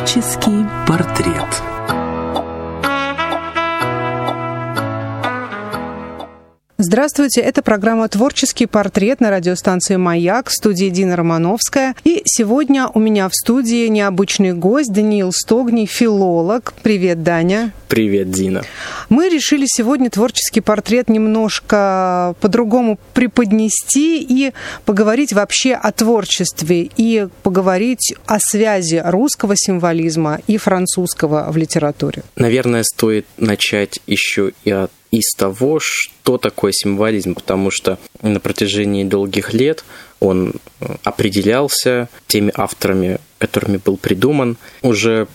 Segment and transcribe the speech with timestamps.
[0.00, 1.79] Творческий портрет.
[6.82, 11.94] Здравствуйте, это программа «Творческий портрет» на радиостанции «Маяк» в студии Дина Романовская.
[12.04, 16.72] И сегодня у меня в студии необычный гость Даниил Стогний, филолог.
[16.82, 17.74] Привет, Даня.
[17.88, 18.62] Привет, Дина.
[19.10, 24.54] Мы решили сегодня творческий портрет немножко по-другому преподнести и
[24.86, 32.22] поговорить вообще о творчестве и поговорить о связи русского символизма и французского в литературе.
[32.36, 39.04] Наверное, стоит начать еще и от из того, что такое символизм, потому что на протяжении
[39.04, 39.84] долгих лет
[40.20, 40.54] он
[41.02, 44.56] определялся теми авторами, которыми был придуман.
[44.82, 45.26] Уже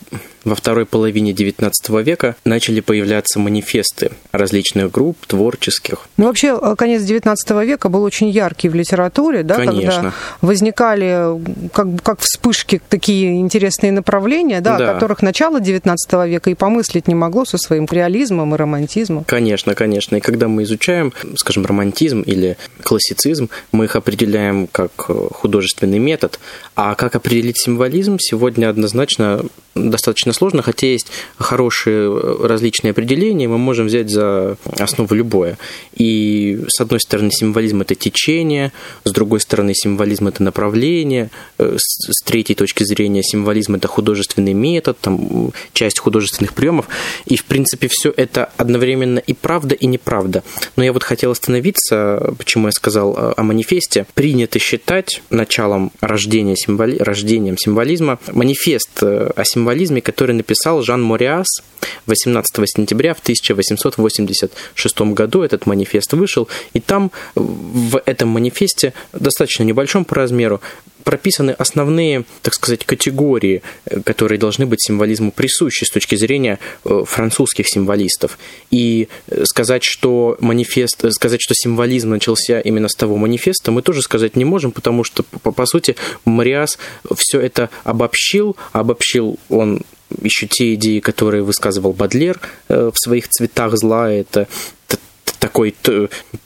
[0.45, 1.71] во второй половине XIX
[2.03, 6.07] века начали появляться манифесты различных групп, творческих.
[6.17, 9.91] Ну, вообще, э, конец XIX века был очень яркий в литературе, да, Конечно.
[9.91, 11.41] когда возникали
[11.73, 14.91] как, как вспышки такие интересные направления, да, Да.
[14.91, 19.23] о которых начало XIX века и помыслить не могло со своим реализмом и романтизмом.
[19.23, 20.15] Конечно, конечно.
[20.17, 26.39] И когда мы изучаем, скажем, романтизм или классицизм, мы их определяем как э, художественный метод.
[26.75, 29.43] А как определить символизм, сегодня однозначно
[29.75, 35.57] достаточно сложно, хотя есть хорошие э, различные определения, мы можем взять за основу любое.
[35.95, 38.71] И с одной стороны символизм это течение,
[39.03, 44.97] с другой стороны символизм это направление, э, с третьей точки зрения символизм это художественный метод,
[44.99, 46.87] там часть художественных приемов.
[47.25, 50.43] И в принципе все это одновременно и правда, и неправда.
[50.75, 54.05] Но я вот хотел остановиться, почему я сказал о манифесте.
[54.13, 56.97] Принято считать началом рождения символи...
[56.97, 61.47] рождением символизма манифест э, о символизме, который написал Жан Мориас
[62.07, 70.05] 18 сентября в 1886 году этот манифест вышел, и там в этом манифесте, достаточно небольшом
[70.05, 70.61] по размеру,
[71.05, 73.61] прописаны основные, так сказать, категории,
[74.03, 78.39] которые должны быть символизму присущи с точки зрения э, французских символистов.
[78.71, 83.83] И э, сказать, что манифест, э, сказать, что символизм начался именно с того манифеста, мы
[83.83, 85.95] тоже сказать не можем, потому что, по, по сути,
[86.25, 86.79] Мариас
[87.15, 89.83] все это обобщил, обобщил он
[90.21, 92.39] еще те идеи, которые высказывал Бадлер
[92.69, 94.47] э, в своих цветах зла, это
[95.39, 95.75] такой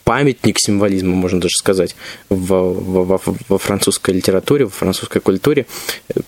[0.04, 1.96] памятник символизма, можно даже сказать,
[2.28, 5.64] во, во- во французской литературе, во французской культуре.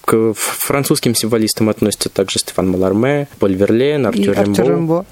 [0.04, 4.62] К французским символистам относятся также Стефан Маларме, Поль Верлен, Артюр Рембо.
[4.62, 5.06] Рембо.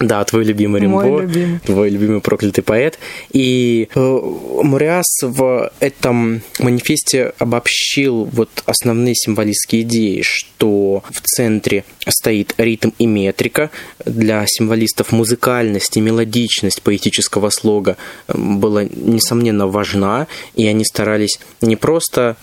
[0.00, 1.02] Да, твой любимый Рембо.
[1.02, 1.60] Мой любимый.
[1.60, 2.98] Твой любимый проклятый поэт.
[3.32, 4.20] И э,
[4.62, 13.06] Мориас в этом манифесте обобщил вот основные символистские идеи, что в центре стоит ритм и
[13.06, 13.70] метрика.
[14.04, 21.76] Для символистов музыкальность и мелодичность поэтического слога э, была, несомненно, важна, и они старались не
[21.76, 22.36] просто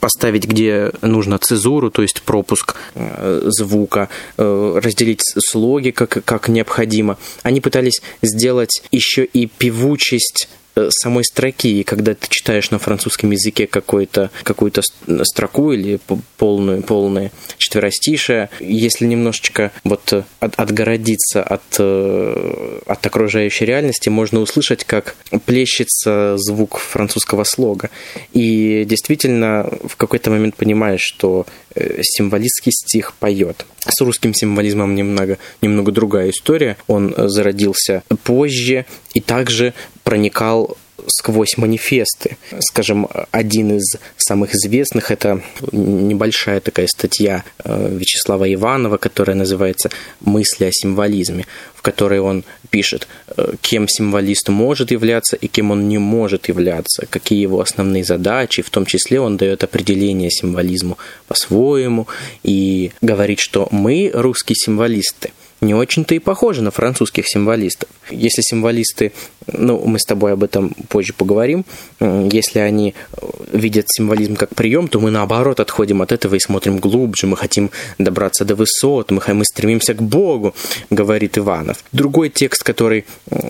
[0.00, 7.18] поставить, где нужно цезуру, то есть пропуск э, звука, э, разделить слоги, как, как необходимо.
[7.42, 13.30] Они пытались сделать еще и певучесть э, самой строки, и когда ты читаешь на французском
[13.30, 14.82] языке какую-то какую-то
[15.24, 16.00] строку или
[16.40, 24.40] полную, полное четверостишее, если немножечко вот э, от- отгородиться от, э, от окружающей реальности, можно
[24.40, 27.90] услышать, как плещется звук французского слога.
[28.32, 33.66] И действительно, в какой-то момент понимаешь, что э, символистский стих поет.
[33.86, 36.78] С русским символизмом немного, немного другая история.
[36.86, 39.74] Он зародился позже и также
[40.04, 42.36] проникал сквозь манифесты.
[42.60, 49.90] Скажем, один из самых известных это небольшая такая статья э, Вячеслава Иванова, которая называется
[50.20, 55.88] «Мысли о символизме», в которой он пишет, э, кем символист может являться и кем он
[55.88, 62.06] не может являться, какие его основные задачи, в том числе он дает определение символизму по-своему
[62.42, 67.88] и говорит, что мы, русские символисты, не очень-то и похожи на французских символистов.
[68.10, 69.12] Если символисты,
[69.46, 71.64] ну, мы с тобой об этом позже поговорим,
[72.00, 76.78] если они э, видят символизм как прием, то мы наоборот отходим от этого и смотрим
[76.78, 80.54] глубже, мы хотим добраться до высот, мы, мы стремимся к Богу,
[80.90, 81.84] говорит Иванов.
[81.92, 83.04] Другой текст, который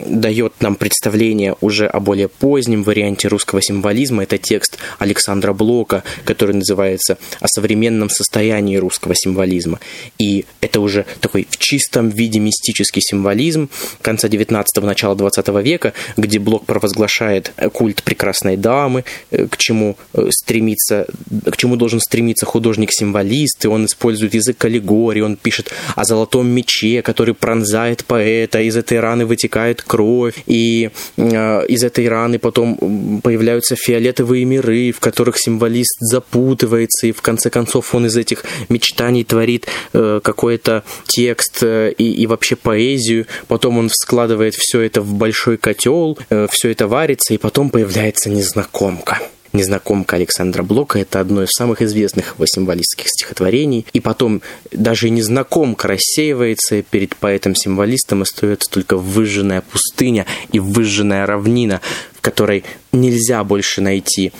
[0.06, 6.54] дает нам представление уже о более позднем варианте русского символизма, это текст Александра Блока, который
[6.54, 9.80] называется «О современном состоянии русского символизма».
[10.18, 13.68] И это уже такой в чистом чистом виде мистический символизм
[14.02, 20.28] конца 19-го, начала 20 века, где Блок провозглашает культ прекрасной дамы, э, к чему э,
[20.30, 21.06] стремится,
[21.50, 27.02] к чему должен стремиться художник-символист, и он использует язык аллегории, он пишет о золотом мече,
[27.02, 33.76] который пронзает поэта, из этой раны вытекает кровь, и э, из этой раны потом появляются
[33.76, 39.66] фиолетовые миры, в которых символист запутывается, и в конце концов он из этих мечтаний творит
[39.92, 45.56] э, какой-то текст э, и, и вообще поэзию, потом он складывает все это в большой
[45.56, 49.20] котел, э, все это варится, и потом появляется незнакомка.
[49.52, 53.84] Незнакомка Александра Блока– это одно из самых известных его символистских стихотворений.
[53.92, 61.80] И потом даже незнакомка рассеивается, перед поэтом-символистом остается только выжженная пустыня и выжженная равнина,
[62.20, 64.32] в которой нельзя больше найти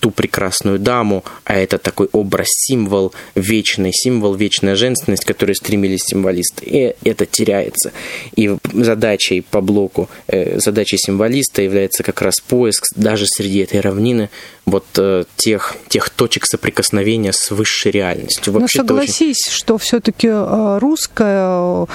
[0.00, 6.66] ту прекрасную даму, а это такой образ-символ, вечный символ, вечная женственность, к которой стремились символисты.
[6.66, 7.92] И это теряется.
[8.34, 14.28] И задачей по блоку, э, задачей символиста является как раз поиск даже среди этой равнины
[14.66, 18.52] вот э, тех, тех точек соприкосновения с высшей реальностью.
[18.52, 19.56] Но согласись, очень...
[19.56, 21.86] что все-таки э, русская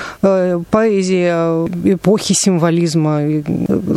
[0.72, 3.44] поэзия эпохи символизма,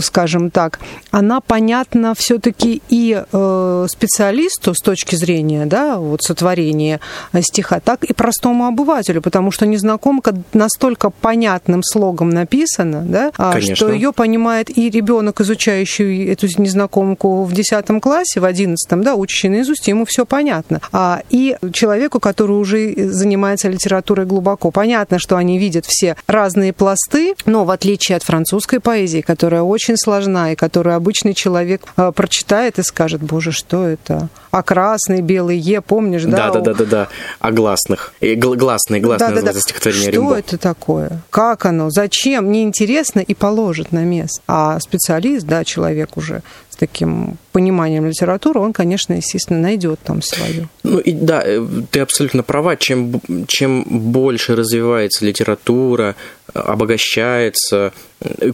[0.03, 0.81] скажем так,
[1.15, 6.99] она понятна все-таки и э, специалисту с точки зрения да, вот сотворения
[7.41, 13.77] стиха, так и простому обывателю, потому что незнакомка настолько понятным слогом написана, да, а, Конечно.
[13.77, 19.49] что ее понимает и ребенок, изучающий эту незнакомку в 10 классе, в 11, да, учащий
[19.49, 20.81] наизусть, ему все понятно.
[20.91, 27.35] А, и человеку, который уже занимается литературой глубоко, понятно, что они видят все разные пласты,
[27.47, 32.79] но в отличие от французской поэзии, которая очень сложна и которую обычный человек э, прочитает
[32.79, 34.29] и скажет, боже, что это?
[34.51, 36.51] А красный, белый Е, помнишь, да?
[36.51, 37.09] Да, да, да, да, да.
[37.41, 38.15] О гласных.
[38.21, 39.61] И гласные, гласные да, да, да.
[39.61, 40.39] стихотворение Что Римбо.
[40.39, 41.21] это такое?
[41.29, 41.91] Как оно?
[41.91, 42.51] Зачем?
[42.51, 44.41] Неинтересно и положит на место.
[44.47, 50.69] А специалист, да, человек уже с таким пониманием литературы, он, конечно, естественно, найдет там свою.
[50.83, 52.77] Ну и да, э, ты абсолютно права.
[52.77, 56.17] Чем, чем больше развивается литература,
[56.53, 57.91] обогащается э,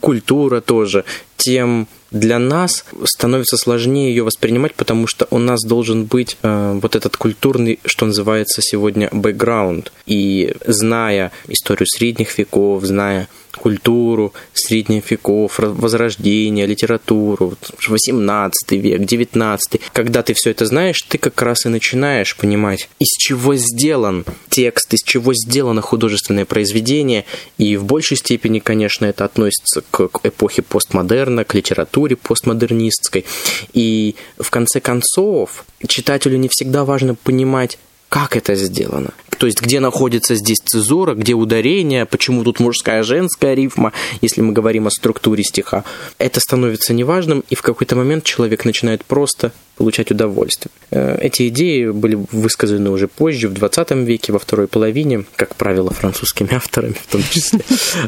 [0.00, 1.04] культура тоже,
[1.36, 6.96] тем для нас становится сложнее ее воспринимать, потому что у нас должен быть э, вот
[6.96, 9.92] этот культурный, что называется сегодня, бэкграунд.
[10.06, 13.28] И зная историю средних веков, зная
[13.60, 17.54] культуру средних веков, возрождение, литературу,
[17.86, 23.10] 18 век, 19 Когда ты все это знаешь, ты как раз и начинаешь понимать, из
[23.18, 27.24] чего сделан текст, из чего сделано художественное произведение.
[27.58, 33.26] И в большей степени, конечно, это относится к эпохе постмодерна, к литературе постмодернистской.
[33.74, 37.78] И в конце концов, читателю не всегда важно понимать,
[38.10, 39.12] как это сделано.
[39.38, 44.52] То есть, где находится здесь цезура, где ударение, почему тут мужская, женская рифма, если мы
[44.52, 45.84] говорим о структуре стиха.
[46.18, 50.70] Это становится неважным, и в какой-то момент человек начинает просто получать удовольствие.
[50.90, 55.90] Э, эти идеи были высказаны уже позже, в 20 веке, во второй половине, как правило,
[55.90, 57.60] французскими авторами, в том числе,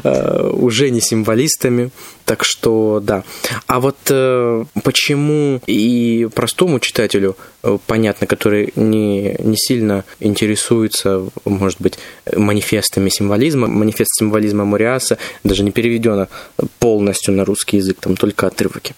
[0.03, 1.89] э, уже не символистами.
[2.25, 3.23] Так что, да.
[3.65, 7.35] А вот э, почему и простому читателю,
[7.87, 11.97] понятно, который не, не сильно интересуется, может быть,
[12.35, 16.27] манифестами символизма, манифест символизма Муриаса даже не переведено
[16.79, 18.93] полностью на русский язык, там только отрывки.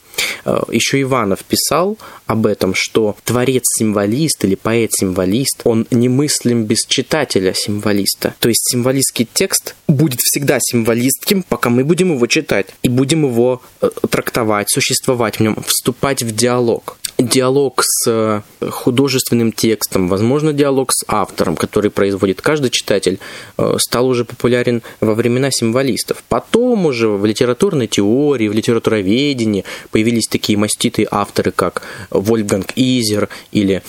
[0.71, 8.35] Еще Иванов писал об этом, что творец-символист или поэт-символист, он немыслим без читателя-символиста.
[8.39, 13.61] То есть символистский текст будет всегда символистским, пока мы будем его читать и будем его
[13.81, 20.91] э, трактовать, существовать в нем, вступать в диалог диалог с э, художественным текстом, возможно, диалог
[20.91, 23.19] с автором, который производит каждый читатель,
[23.57, 26.23] э, стал уже популярен во времена символистов.
[26.27, 33.81] Потом уже в литературной теории, в литературоведении появились такие маститые авторы, как Вольфганг Изер или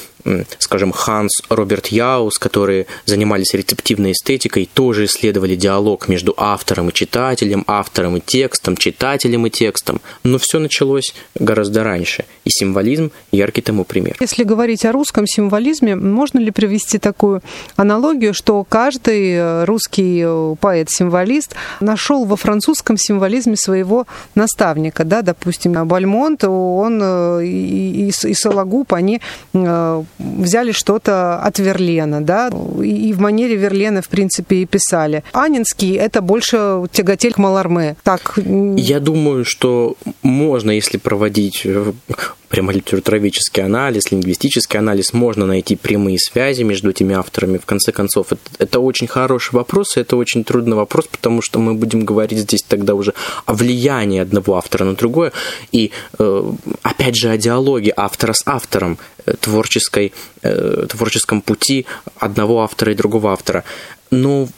[0.58, 7.64] скажем, Ханс, Роберт Яус, которые занимались рецептивной эстетикой, тоже исследовали диалог между автором и читателем,
[7.66, 10.00] автором и текстом, читателем и текстом.
[10.24, 14.16] Но все началось гораздо раньше, и символизм яркий тому пример.
[14.20, 17.42] Если говорить о русском символизме, можно ли привести такую
[17.76, 25.72] аналогию, что каждый э, русский э, поэт-символист нашел во французском символизме своего наставника, да, допустим,
[25.86, 29.20] Бальмонт, он э, и, и, и Сологуб, они
[30.18, 32.50] взяли что-то от Верлена, да,
[32.82, 35.22] и в манере Верлена, в принципе, и писали.
[35.32, 37.96] Анинский— это больше тяготель к Маларме.
[38.02, 38.38] Так.
[38.76, 41.66] Я думаю, что можно, если проводить
[42.56, 47.58] прямо литературоведческий анализ, лингвистический анализ, можно найти прямые связи между этими авторами.
[47.58, 51.58] В конце концов, это, это очень хороший вопрос, и это очень трудный вопрос, потому что
[51.58, 53.12] мы будем говорить здесь тогда уже
[53.44, 55.32] о влиянии одного автора на другое,
[55.70, 58.96] и э, опять же о диалоге автора с автором,
[59.26, 61.84] э, творческой, э, творческом пути
[62.18, 63.64] одного автора и другого автора.
[64.16, 64.48] Но,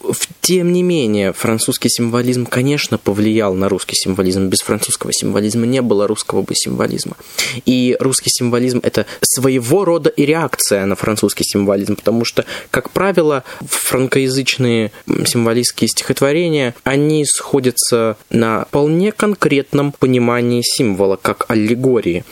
[0.40, 4.46] тем не менее, французский символизм, конечно, повлиял на русский символизм.
[4.46, 7.16] Без французского символизма не было русского бы символизма.
[7.66, 13.42] И русский символизм– это своего рода и реакция на французский символизм, потому что, как правило,
[13.66, 14.92] франкоязычные
[15.26, 22.24] символистские стихотворения, они сходятся на вполне конкретном понимании символа, как аллегории.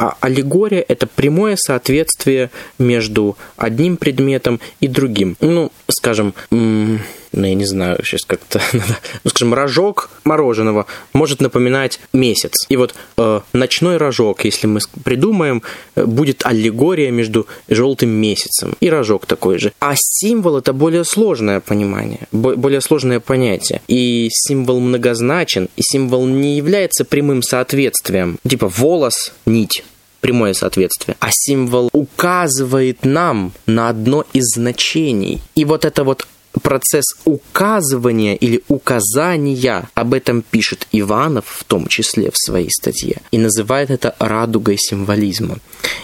[0.00, 5.36] А аллегория– это прямое соответствие между одним предметом и другим.
[5.40, 6.32] Ну, скажем,
[7.32, 8.60] ну, я не знаю, сейчас как-то,
[9.24, 12.52] ну, скажем, рожок мороженого может напоминать месяц.
[12.68, 15.62] И вот э, ночной рожок, если мы придумаем,
[15.94, 19.72] э, будет аллегория между желтым месяцем и рожок такой же.
[19.80, 23.80] А символ это более сложное понимание, более сложное понятие.
[23.88, 28.38] И символ многозначен, и символ не является прямым соответствием.
[28.46, 29.84] Типа волос, нить
[30.20, 35.40] прямое соответствие, а символ указывает нам на одно из значений.
[35.54, 36.26] И вот это вот
[36.62, 43.38] процесс указывания или указания, об этом пишет Иванов в том числе в своей статье, и
[43.38, 45.58] называет это радугой символизма.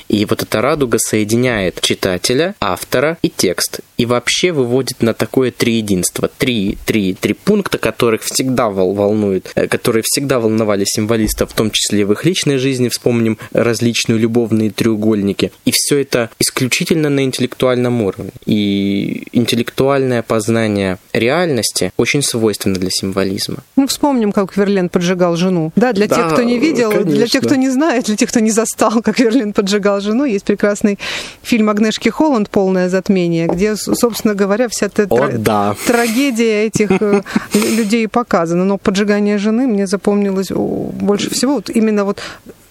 [0.09, 6.28] И вот эта радуга соединяет читателя, автора и текст, и вообще выводит на такое триединство.
[6.28, 12.04] Три, три, три пункта, которых всегда волнуют, э, которые всегда волновали символистов, в том числе
[12.04, 15.52] в их личной жизни, вспомним различные любовные треугольники.
[15.64, 18.30] И все это исключительно на интеллектуальном уровне.
[18.45, 23.59] И интеллектуальное познание реальности очень свойственно для символизма.
[23.76, 25.73] Ну, вспомним, как Верлен поджигал жену.
[25.75, 27.11] Да, для да, тех, кто не видел, конечно.
[27.11, 30.44] для тех, кто не знает, для тех, кто не застал, как Верлен поджигал жену, есть
[30.44, 30.99] прекрасный
[31.42, 35.75] фильм Агнешки Холланд «Полное затмение», где, собственно говоря, вся эта О, тра- да.
[35.87, 37.23] трагедия этих э,
[37.54, 38.64] людей показана.
[38.64, 41.54] Но поджигание жены мне запомнилось больше всего.
[41.54, 42.20] Вот именно вот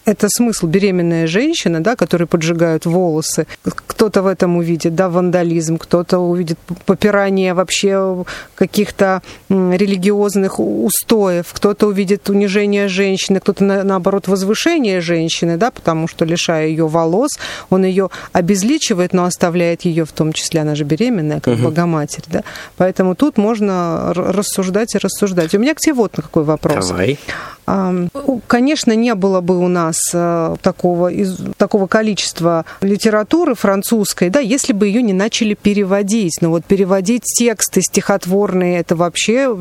[0.06, 3.46] это смысл беременная женщина, да, которые поджигают волосы.
[3.64, 12.30] Кто-то в этом увидит, да, вандализм, кто-то увидит попирание вообще каких-то религиозных устоев, кто-то увидит
[12.30, 17.32] унижение женщины, кто-то на, наоборот возвышение женщины, да, потому что лишая ее волос,
[17.68, 21.64] он ее обезличивает, но оставляет ее в том числе, она же беременная, как угу.
[21.64, 22.42] Богоматерь, да.
[22.76, 25.54] Поэтому тут можно рассуждать и рассуждать.
[25.54, 26.88] У меня к тебе вот какой вопрос.
[26.88, 27.18] Давай.
[28.46, 31.10] Конечно, не было бы у нас э, такого,
[31.56, 36.38] такого количества литературы французской, да, если бы ее не начали переводить.
[36.40, 39.56] Но вот переводить тексты стихотворные, это вообще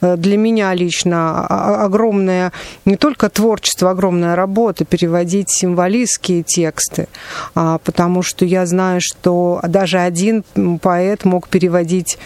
[0.00, 2.52] э, для меня лично огромное,
[2.84, 7.08] не только творчество, огромная работа, переводить символистские тексты,
[7.54, 10.44] а, потому что я знаю, что даже один
[10.80, 12.18] поэт мог переводить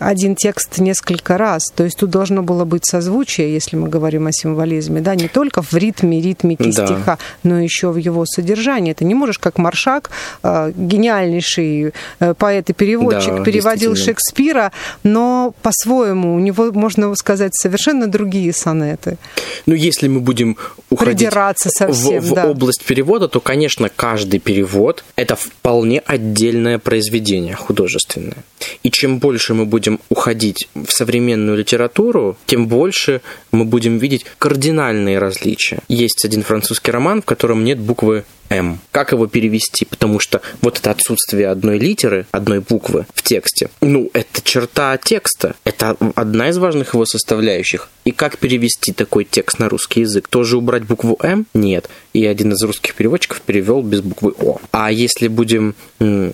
[0.00, 1.64] один текст несколько раз.
[1.74, 5.62] То есть тут должно было быть созвучие, если мы говорим о символизме, да, не только
[5.62, 6.86] в ритме, ритмике да.
[6.86, 8.92] стиха, но еще в его содержании.
[8.92, 10.10] Ты не можешь, как Маршак,
[10.42, 17.54] э, гениальнейший э, поэт и переводчик, да, переводил Шекспира, но по-своему у него, можно сказать,
[17.54, 19.18] совершенно другие сонеты.
[19.66, 20.56] Ну, если мы будем
[20.90, 22.46] уходить совсем, в, в да.
[22.46, 28.36] область перевода, то, конечно, каждый перевод– это вполне отдельное произведение художественное.
[28.82, 33.20] И чем больше мы будем уходить в современную литературу, тем больше
[33.50, 35.80] мы будем видеть кардинальные различия.
[35.88, 38.80] Есть один французский роман, в котором нет буквы М.
[38.92, 39.84] Как его перевести?
[39.84, 45.54] Потому что вот это отсутствие одной литеры, одной буквы в тексте, ну, это черта текста.
[45.64, 47.88] Это одна из важных его составляющих.
[48.04, 50.28] И как перевести такой текст на русский язык?
[50.28, 51.46] Тоже убрать букву М?
[51.54, 51.90] Нет.
[52.12, 54.60] И один из русских переводчиков перевел без буквы О.
[54.70, 56.30] А если будем э,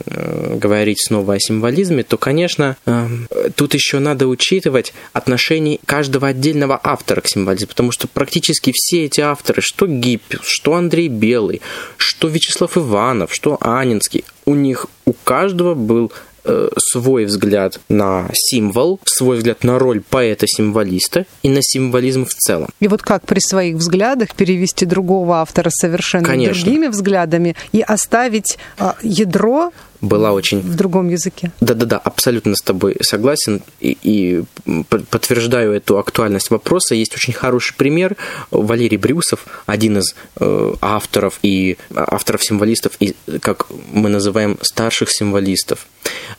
[0.58, 3.08] говорить снова о символизме, то, конечно, э,
[3.54, 9.20] тут еще надо учитывать отношение каждого отдельного автора к символизму, потому что практически все эти
[9.20, 11.62] авторы, что Гиппиус, что Андрей Белый,
[12.02, 16.12] что Вячеслав Иванов, что Анинский, у них у каждого был
[16.44, 22.68] э, свой взгляд на символ, свой взгляд на роль поэта-символиста и на символизм в целом.
[22.80, 26.64] И вот как при своих взглядах перевести другого автора совершенно Конечно.
[26.64, 29.72] другими взглядами и оставить э, ядро
[30.02, 30.60] была очень...
[30.60, 31.52] В другом языке.
[31.60, 34.42] Да-да-да, абсолютно с тобой согласен и, и
[34.88, 36.96] подтверждаю эту актуальность вопроса.
[36.96, 38.16] Есть очень хороший пример.
[38.50, 45.86] Валерий Брюсов, один из э, авторов и авторов-символистов, и, как мы называем, старших символистов.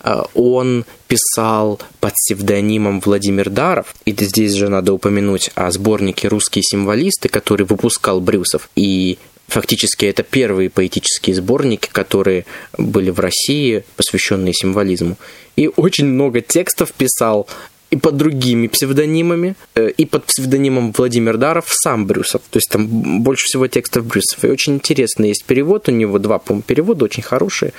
[0.03, 6.63] Э, он писал под псевдонимом Владимир Даров, и здесь же надо упомянуть о сборнике «Русские
[6.63, 9.17] символисты», который выпускал Брюсов, и
[9.47, 12.45] Фактически это первые поэтические сборники, которые
[12.77, 15.17] были в России, посвященные символизму.
[15.55, 17.47] И очень много текстов писал
[17.93, 22.41] и под другими псевдонимами, э, и под псевдонимом Владимир Даров сам Брюсов.
[22.49, 22.87] То есть там
[23.21, 24.43] больше всего текстов Брюсов.
[24.43, 27.71] И очень интересно есть перевод, у него два, по-моему, перевода очень хорошие,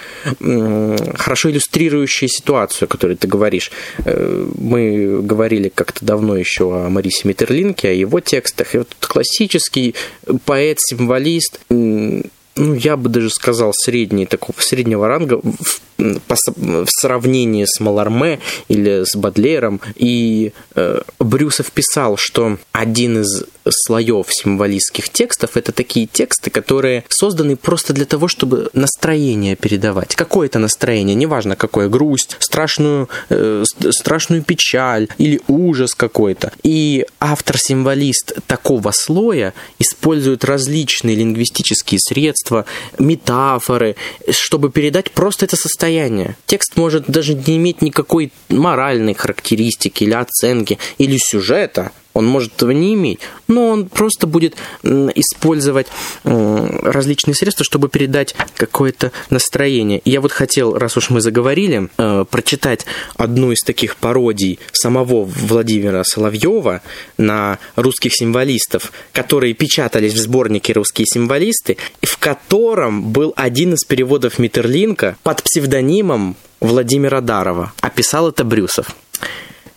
[1.18, 3.72] хорошо иллюстрирующие ситуацию, о которой ты говоришь.
[4.04, 8.76] Э, мы говорили как-то давно еще о Марисе Миттерлинке, о его текстах.
[8.76, 9.96] И вот классический
[10.44, 17.80] поэт-символист, ну, я бы даже сказал, средний, такого среднего ранга в по, в сравнении с
[17.80, 19.80] Маларме или с Бадлером.
[19.94, 27.56] И э, Брюсов писал, что один из слоев символистских текстов это такие тексты, которые созданы
[27.56, 30.14] просто для того, чтобы настроение передавать.
[30.14, 36.52] Какое-то настроение, неважно какое, грусть, страшную, э, страшную печаль или ужас какой-то.
[36.62, 42.66] И автор-символист такого слоя использует различные лингвистические средства,
[42.98, 43.96] метафоры,
[44.30, 46.36] чтобы передать просто это состояние состояние.
[46.46, 52.70] Текст может даже не иметь никакой моральной характеристики или оценки, или сюжета, он может этого
[52.70, 53.18] не иметь,
[53.48, 55.88] но он просто будет использовать
[56.22, 60.00] различные средства, чтобы передать какое-то настроение.
[60.04, 66.04] Я вот хотел, раз уж мы заговорили, э, прочитать одну из таких пародий самого Владимира
[66.04, 66.82] Соловьева
[67.18, 74.38] на русских символистов, которые печатались в сборнике «Русские символисты», в котором был один из переводов
[74.38, 77.72] Миттерлинка под псевдонимом Владимира Дарова.
[77.80, 78.94] Описал это Брюсов.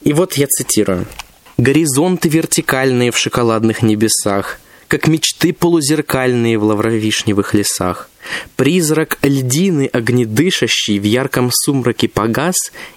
[0.04, 1.08] И вот я цитирую.
[1.58, 8.10] Горизонты вертикальные в шоколадных небесах, Как мечты полузеркальные в лавровишневых лесах.
[8.56, 12.56] Призрак льдины огнедышащий в ярком сумраке погас,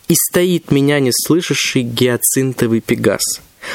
[0.08, 3.22] И стоит меня не слышащий гиацинтовый пегас.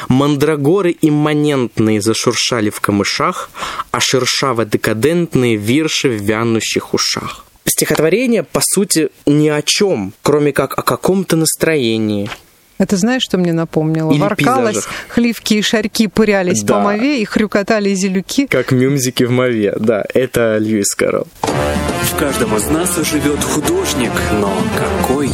[0.08, 3.50] Мандрагоры имманентные зашуршали в камышах,
[3.90, 7.44] А шершаво-декадентные вирши в вянущих ушах.
[7.64, 12.30] Стихотворение, по сути, ни о чем, кроме как о каком-то настроении,
[12.78, 14.12] это знаешь, что мне напомнило?
[14.12, 14.94] Или Воркалось, пейзажах.
[15.08, 16.74] хливки и шарьки пырялись Да.
[16.74, 18.46] по мове и хрюкотали зелюки.
[18.46, 21.26] Как мюмзики в мове, да, это Льюис Кэрролл.
[21.42, 25.28] В каждом из нас живет художник, но какой?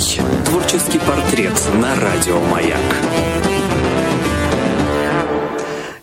[0.46, 2.78] Творческий портрет на радио «Маяк».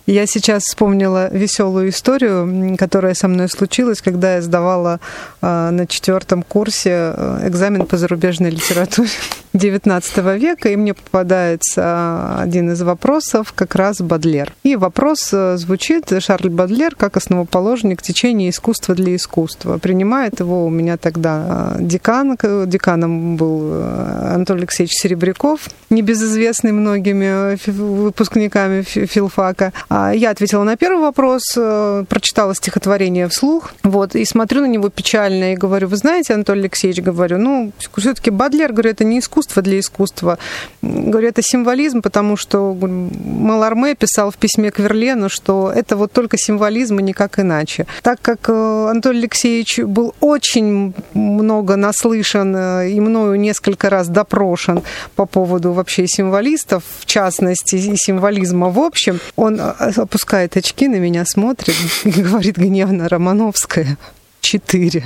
[0.06, 5.00] Я сейчас вспомнила веселую историю, которая со мной случилась, когда я сдавала
[5.40, 9.10] а, на четвертом курсе э, экзамен по зарубежной литературе
[9.54, 14.54] XIX века, и мне попадается один из вопросов как раз Бадлер.
[14.64, 19.78] И вопрос э, звучит Шарль Бадлер как основоположник течения искусства для искусства.
[19.78, 27.56] Принимает его у меня тогда а, декан, деканом был э, Анатолий Алексеевич Серебряков, небезызвестный многими
[27.56, 29.74] э, выпускниками фи- филфака.
[29.90, 34.90] А Я ответила на первый вопрос, э, прочитала стихотворение вслух, вот, и смотрю на него
[34.90, 39.39] печально и говорю, вы знаете, Анатолий Алексеевич, говорю, ну, все-таки Бадлер, говорю, это не искусство
[39.62, 40.38] для искусства,
[40.82, 46.38] говорю, это символизм, потому что Маларме писал в письме к Верлену, что это вот только
[46.38, 47.86] символизм и никак иначе.
[48.02, 54.82] Так как э, Анатолий Алексеевич был очень много наслышан э, и мною несколько раз допрошен
[55.16, 60.96] по поводу вообще символистов, в частности, и символизма в общем, он э, опускает очки на
[60.96, 63.98] меня, смотрит и говорит гневно Романовская.
[64.42, 65.04] Четыре.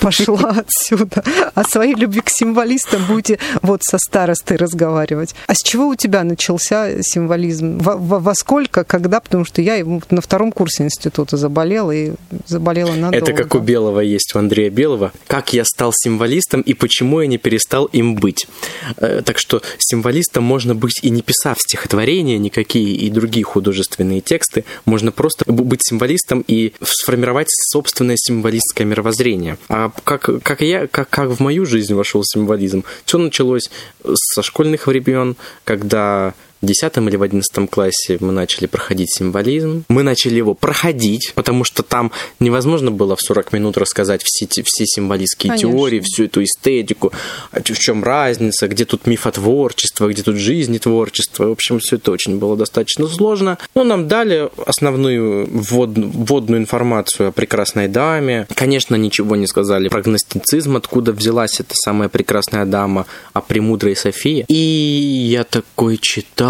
[0.00, 1.24] Пошла отсюда.
[1.54, 5.34] О своей любви к символистам будете вот со старостой разговаривать.
[5.46, 7.78] А с чего у тебя начался символизм?
[7.78, 9.20] Во, во- сколько, когда?
[9.20, 12.12] Потому что я на втором курсе института заболела и
[12.46, 13.16] заболела надолго.
[13.16, 15.12] Это как у Белого есть, у Андрея Белого.
[15.26, 18.46] Как я стал символистом и почему я не перестал им быть.
[18.98, 24.64] Э, Так что символистом можно быть и не писав стихотворения никакие и другие художественные тексты.
[24.84, 29.58] Можно просто быть символистом и сформировать собственное символистское мировоззрение.
[29.68, 32.84] А как, как я, как, как в мою жизнь вошел символизм?
[33.04, 33.70] Все началось
[34.14, 39.84] со школьных времен, когда в 10 или в 11 классе мы начали проходить символизм.
[39.88, 44.86] Мы начали его проходить, потому что там невозможно было в 40 минут рассказать все, все
[44.86, 45.70] символистские Конечно.
[45.70, 47.12] теории, всю эту эстетику,
[47.52, 51.48] а в чем разница, где тут мифотворчество, где тут жизнетворчество.
[51.48, 53.58] В общем, все это очень было достаточно сложно.
[53.74, 58.46] Но нам дали основную ввод- вводную информацию о прекрасной даме.
[58.54, 64.44] Конечно, ничего не сказали про гностицизм, откуда взялась эта самая прекрасная дама, о премудрой Софии.
[64.48, 66.45] И я такой читаю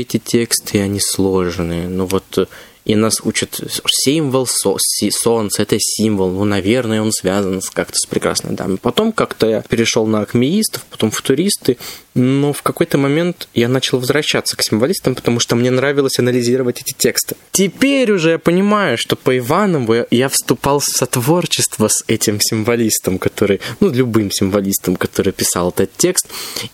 [0.00, 1.88] эти тексты, и они сложные.
[1.88, 2.46] Ну вот э,
[2.84, 4.76] и нас учат символ со,
[5.10, 8.78] солнца, это символ, ну, наверное, он связан с, как-то с прекрасной дамой.
[8.78, 11.78] Потом как-то я перешел на акмеистов, потом футуристы,
[12.14, 16.92] но в какой-то момент я начал возвращаться к символистам, потому что мне нравилось анализировать эти
[16.96, 17.36] тексты.
[17.52, 23.60] Теперь уже я понимаю, что по Иванову я вступал в сотворчество с этим символистом, который,
[23.80, 26.26] ну, любым символистом, который писал этот текст,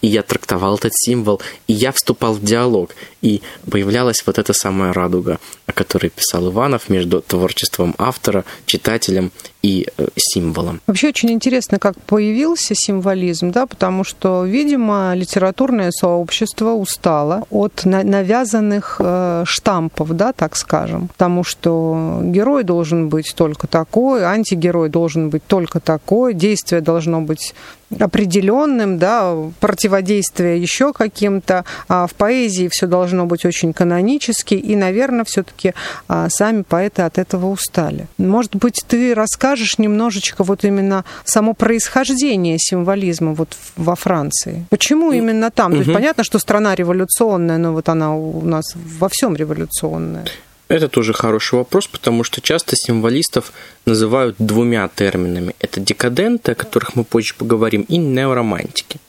[0.02, 4.92] и я трактовал этот символ, и я вступал в диалог, и появлялась вот эта самая
[4.92, 9.32] радуга, о которой писал Иванов между творчеством автора, читателем
[9.62, 10.80] и э, символом.
[10.86, 18.96] Вообще очень интересно, как появился символизм, да, потому что, видимо, литературное сообщество устало от навязанных
[19.00, 25.44] э, штампов, да, так скажем, потому что герой должен быть только такой, антигерой должен быть
[25.46, 27.54] только такой, действие должно быть
[27.98, 31.64] определенным, да, противодействие еще каким-то.
[31.88, 35.74] А в поэзии все должно быть очень канонически, и, наверное, все-таки
[36.08, 38.06] а, сами поэты от этого устали.
[38.18, 44.66] Может быть, ты расскажешь немножечко вот именно само происхождение символизма вот во Франции.
[44.70, 45.72] Почему именно там?
[45.72, 45.78] Угу.
[45.78, 50.24] То есть понятно, что страна революционная, но вот она у нас во всем революционная.
[50.68, 53.52] Это тоже хороший вопрос, потому что часто символистов
[53.86, 55.54] называют двумя терминами.
[55.60, 59.00] Это декаденты, о которых мы позже поговорим, и неоромантики.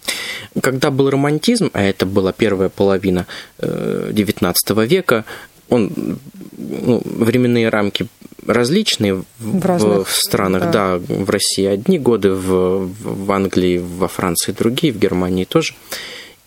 [0.62, 3.26] Когда был романтизм, а это была первая половина
[3.60, 5.26] XIX э, века,
[5.70, 6.20] он,
[6.58, 8.08] ну, временные рамки
[8.46, 10.98] различные в, разных, в странах, да.
[10.98, 15.74] да, в России одни годы, в, в Англии, во Франции другие, в Германии тоже.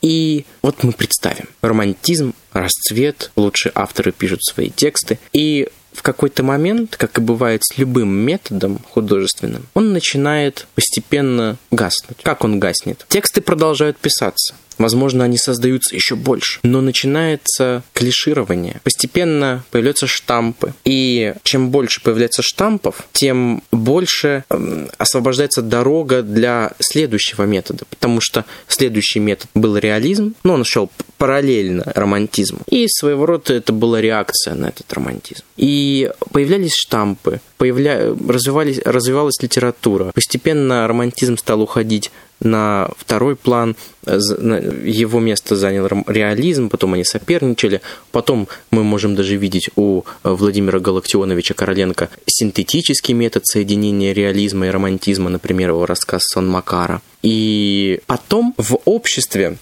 [0.00, 1.48] И вот мы представим.
[1.60, 5.18] Романтизм, расцвет, лучшие авторы пишут свои тексты.
[5.32, 12.18] И в какой-то момент, как и бывает с любым методом художественным, он начинает постепенно гаснуть.
[12.22, 13.06] Как он гаснет?
[13.08, 14.54] Тексты продолжают писаться.
[14.82, 16.58] Возможно, они создаются еще больше.
[16.64, 18.80] Но начинается клиширование.
[18.82, 20.74] Постепенно появляются штампы.
[20.84, 27.84] И чем больше появляется штампов, тем больше эм, освобождается дорога для следующего метода.
[27.90, 30.90] Потому что следующий метод был реализм, но он шел
[31.22, 32.62] параллельно романтизму.
[32.68, 35.44] И своего рода это была реакция на этот романтизм.
[35.56, 38.12] И появлялись штампы, появля...
[38.28, 38.80] развивались...
[38.84, 40.10] развивалась литература.
[40.12, 48.48] Постепенно романтизм стал уходить на второй план, его место занял реализм, потом они соперничали, потом
[48.72, 55.68] мы можем даже видеть у Владимира Галактионовича Короленко синтетический метод соединения реализма и романтизма, например,
[55.68, 57.00] его рассказ «Сон Макара».
[57.22, 59.56] И потом в обществе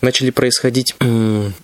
[0.00, 0.94] начали происходить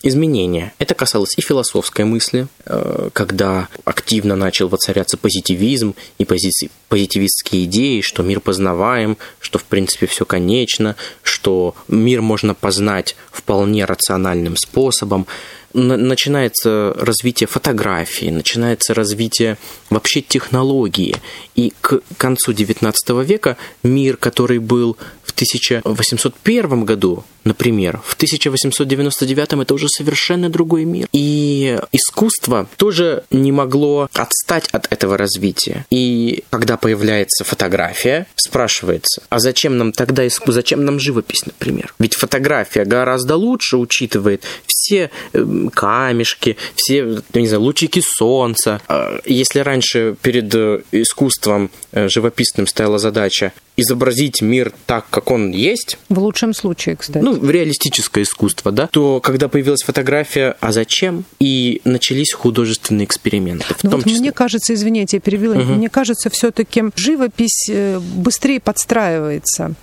[0.02, 0.72] изменения.
[0.78, 6.50] Это касалось и философской мысли, э, когда активно начал воцаряться позитивизм и пози
[6.88, 13.84] позитивистские идеи, что мир познаваем, что в принципе все конечно, что мир можно познать вполне
[13.86, 15.26] рациональным способом
[15.74, 19.56] начинается развитие фотографии, начинается развитие
[19.90, 21.16] вообще технологии.
[21.54, 29.74] И к концу XIX века мир, который был в 1801 году, например, в 1899 это
[29.74, 31.08] уже совершенно другой мир.
[31.12, 35.86] И искусство тоже не могло отстать от этого развития.
[35.90, 41.94] И когда появляется фотография, спрашивается, а зачем нам тогда искусство, зачем нам живопись, например?
[41.98, 44.44] Ведь фотография гораздо лучше учитывает
[44.82, 48.80] все эм, камешки, все, не знаю, лучики солнца.
[48.88, 55.50] А если раньше перед э, искусством э, живописным стояла задача изобразить мир так, как он
[55.50, 55.98] есть.
[56.08, 57.24] В лучшем случае, кстати.
[57.24, 58.86] Ну, в реалистическое искусство, да.
[58.86, 61.24] То, когда появилась фотография, а зачем?
[61.40, 63.64] И начались художественные эксперименты.
[63.74, 64.20] В ну, том вот числе.
[64.20, 65.72] Мне кажется, извините, я перебила, угу.
[65.72, 69.74] мне кажется, все-таки живопись э, быстрее подстраивается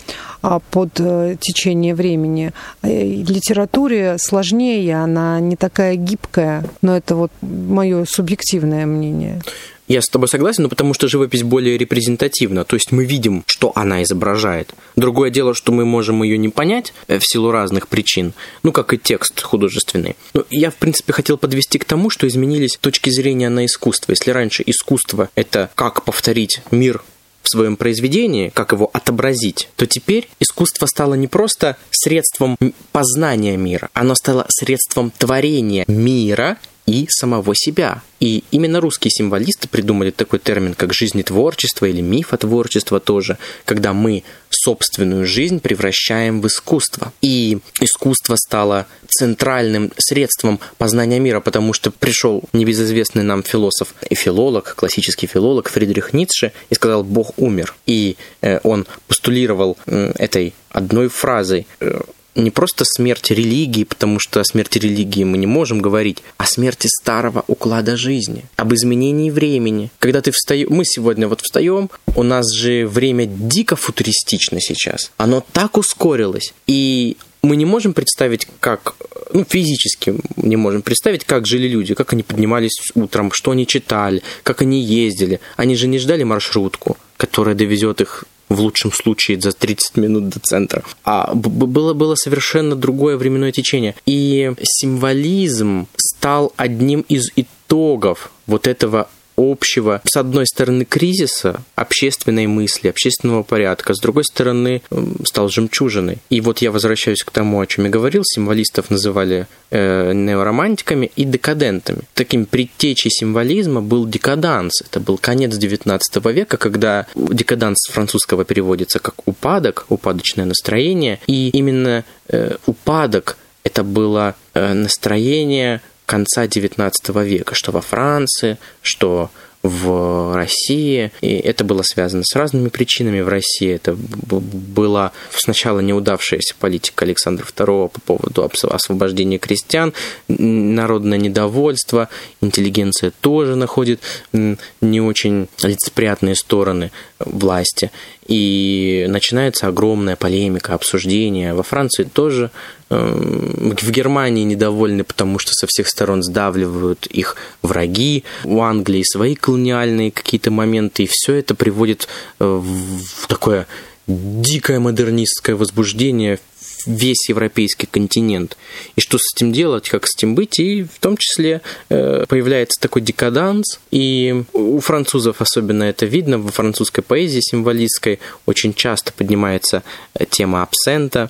[0.42, 2.54] а, под э, течение времени.
[2.82, 9.42] Э, литературе сложнее, она не такая гибкая, но это вот мое субъективное мнение.
[9.90, 13.72] Я с тобой согласен, но потому что живопись более репрезентативна, то есть мы видим, что
[13.74, 14.76] она изображает.
[14.96, 18.94] Другое дело, что мы можем ее не понять э, в силу разных причин, ну, как
[18.94, 20.16] и текст художественный.
[20.36, 24.12] Но я, в принципе, хотел подвести к тому, что изменились точки зрения на искусство.
[24.12, 27.02] Если раньше искусство– это как повторить мир
[27.42, 32.58] в своем произведении, как его отобразить, то теперь искусство стало не просто средством
[32.92, 36.58] познания мира, оно стало средством творения мира
[36.90, 38.02] и самого себя.
[38.20, 45.26] И именно русские символисты придумали такой термин, как жизнетворчество или мифотворчество тоже, когда мы собственную
[45.26, 47.14] жизнь превращаем в искусство.
[47.22, 54.74] И искусство стало центральным средством познания мира, потому что пришел небезызвестный нам философ и филолог,
[54.76, 57.76] классический филолог Фридрих Ницше и сказал «Бог умер».
[57.86, 62.02] И э, он постулировал этой одной фразой э,
[62.42, 66.88] не просто смерть религии, потому что о смерти религии мы не можем говорить, а смерти
[66.88, 69.92] старого уклада жизни, об изменении времени.
[70.00, 75.12] Когда ты встаешь, мы сегодня вот встаем, у нас же время дико футуристично сейчас.
[75.18, 76.54] Оно так ускорилось.
[76.68, 78.96] И мы не можем представить, как,
[79.34, 84.22] ну, физически не можем представить, как жили люди, как они поднимались утром, что они читали,
[84.44, 85.40] как они ездили.
[85.56, 90.40] Они же не ждали маршрутку, которая довезет их в лучшем случае за 30 минут до
[90.40, 90.84] центра.
[91.04, 93.96] А было, было совершенно другое временное течение.
[94.06, 99.08] И символизм стал одним из итогов вот этого
[99.40, 104.82] общего, с одной стороны, кризиса общественной мысли, общественного порядка, с другой стороны,
[105.26, 106.18] стал жемчужиной.
[106.30, 111.24] И вот я возвращаюсь к тому, о чем я говорил, символистов называли э, неоромантиками и
[111.24, 112.02] декадентами.
[112.14, 114.82] Таким предтечей символизма был декаданс.
[114.82, 116.00] Это был конец XIX
[116.32, 123.84] века, когда декаданс с французского переводится как упадок, упадочное настроение, и именно э, упадок это
[123.84, 126.92] было э, настроение конца XIX
[127.24, 129.30] века, что во Франции, что
[129.62, 131.12] в России.
[131.22, 133.70] И это было связано с разными причинами в России.
[133.72, 139.94] Это была сначала неудавшаяся политика Александра II по поводу освобождения крестьян,
[140.28, 142.10] народное недовольство,
[142.42, 144.00] интеллигенция тоже находит
[144.34, 147.92] не очень лицеприятные стороны власти.
[148.30, 151.54] И начинается огромная полемика, обсуждение.
[151.54, 152.52] Во Франции тоже
[152.92, 158.24] Эм, в Германии недовольны, потому что со всех сторон сдавливают их враги.
[158.46, 161.04] У Англии свои колониальные какие-то моменты.
[161.04, 162.08] И все это приводит
[162.40, 163.68] э, в такое
[164.08, 166.40] дикое модернистское возбуждение
[166.86, 168.58] весь европейский континент.
[168.96, 172.80] И что с этим делать, как с этим быть, и в том числе э, появляется
[172.82, 179.84] такой декаданс, и у французов особенно это видно, во французской поэзии символистской очень часто поднимается
[180.14, 181.30] э, тема абсента,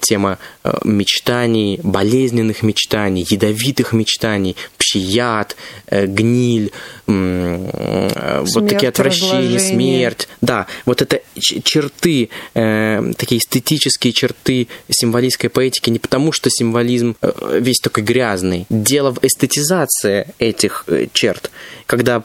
[0.00, 0.38] тема
[0.84, 5.56] мечтаний, болезненных мечтаний, ядовитых мечтаний, пчияд,
[5.90, 6.72] гниль,
[7.06, 10.28] смерть, вот такие отвращения, смерть.
[10.40, 17.78] Да, вот это черты, такие эстетические черты символистской поэтики не потому, что символизм э, весь
[17.78, 18.66] такой грязный.
[18.70, 21.50] Дело в эстетизации этих э, черт.
[21.86, 22.22] Когда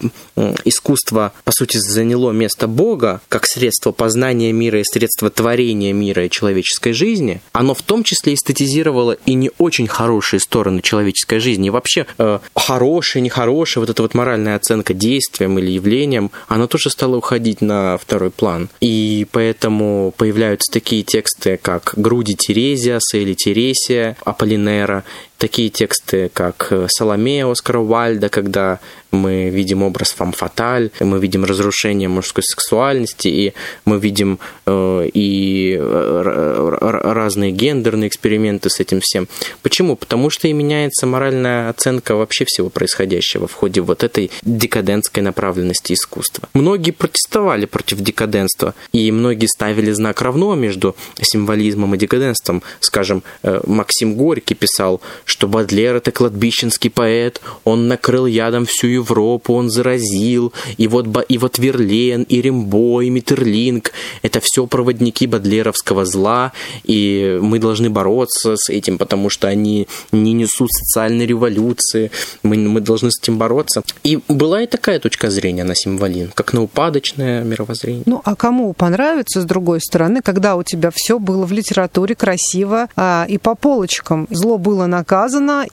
[0.66, 6.30] искусство, по сути, заняло место Бога как средство познания мира и средство творения мира и
[6.30, 11.68] человеческой жизни, оно в том числе эстетизировало и не очень хорошие стороны человеческой жизни.
[11.68, 16.90] И вообще э, хорошие, нехорошие, вот эта вот моральная оценка действиям или явлениям, она тоже
[16.90, 18.70] стала уходить на второй план.
[18.80, 25.04] И поэтому появляются такие тексты, как «Груди Терезиаса» или «Тересия» Аполлинера,
[25.42, 28.80] такие тексты, как «Соломея» Оскара Уальда, когда
[29.12, 37.52] мы видим образ фам-фаталь, мы видим разрушение мужской сексуальности, и мы видим э, и разные
[37.52, 39.28] гендерные эксперименты с этим всем.
[39.64, 39.96] Почему?
[39.96, 45.94] Потому что и меняется моральная оценка вообще всего происходящего в ходе вот этой декадентской направленности
[45.94, 46.48] искусства.
[46.54, 52.62] Многие протестовали против декаденства, и многие ставили знак равно между символизмом и декаденством.
[52.80, 55.02] Скажем, э, Максим Горький писал,
[55.32, 61.38] что Бадлер– это кладбищенский поэт, он накрыл ядом всю Европу, он заразил, и вот, и
[61.38, 66.52] вот Верлен, и Рембо, и Миттерлинг– это все проводники бадлеровского зла,
[66.84, 72.12] и мы должны бороться с этим, потому что они не несут социальной революции,
[72.44, 73.84] мы, мы должны с этим бороться.
[74.04, 78.04] И была и такая точка зрения на символизм, как на упадочное мировоззрение.
[78.06, 82.90] Ну, а кому понравится, с другой стороны, когда у тебя все было в литературе красиво
[82.98, 85.21] а, и по полочкам, зло было наказано,